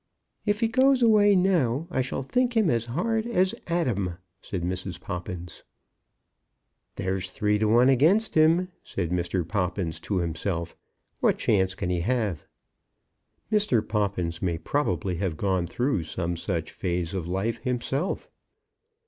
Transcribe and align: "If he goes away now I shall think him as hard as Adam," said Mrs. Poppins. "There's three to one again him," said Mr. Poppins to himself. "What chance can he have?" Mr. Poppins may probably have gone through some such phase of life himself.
"If 0.47 0.61
he 0.61 0.67
goes 0.67 1.03
away 1.03 1.35
now 1.35 1.87
I 1.91 2.01
shall 2.01 2.23
think 2.23 2.57
him 2.57 2.71
as 2.71 2.87
hard 2.87 3.27
as 3.27 3.53
Adam," 3.67 4.17
said 4.41 4.63
Mrs. 4.63 4.99
Poppins. 4.99 5.61
"There's 6.95 7.29
three 7.29 7.59
to 7.59 7.67
one 7.67 7.87
again 7.87 8.19
him," 8.33 8.69
said 8.83 9.11
Mr. 9.11 9.47
Poppins 9.47 9.99
to 9.99 10.17
himself. 10.17 10.75
"What 11.19 11.37
chance 11.37 11.75
can 11.75 11.91
he 11.91 11.99
have?" 11.99 12.47
Mr. 13.51 13.87
Poppins 13.87 14.41
may 14.41 14.57
probably 14.57 15.17
have 15.17 15.37
gone 15.37 15.67
through 15.67 16.01
some 16.01 16.35
such 16.35 16.71
phase 16.71 17.13
of 17.13 17.27
life 17.27 17.59
himself. 17.59 18.27